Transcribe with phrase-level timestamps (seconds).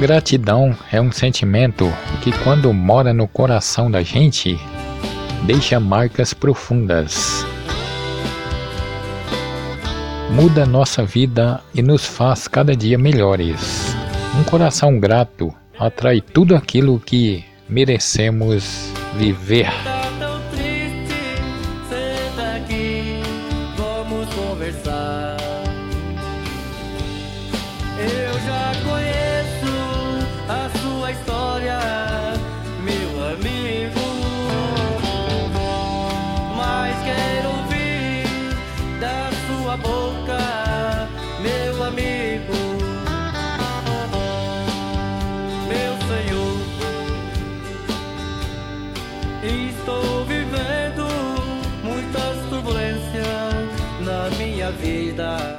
[0.00, 1.86] Gratidão é um sentimento
[2.22, 4.58] que, quando mora no coração da gente,
[5.44, 7.44] deixa marcas profundas.
[10.30, 13.94] Muda nossa vida e nos faz cada dia melhores.
[14.40, 19.66] Um coração grato atrai tudo aquilo que merecemos viver.
[19.84, 21.14] Tá tão triste,
[21.90, 23.20] senta aqui,
[23.76, 25.29] vamos conversar.
[39.00, 41.08] Da sua boca,
[41.40, 42.54] meu amigo.
[45.66, 46.60] Meu Senhor.
[49.42, 51.08] Estou vivendo
[51.82, 55.58] muitas turbulências na minha vida.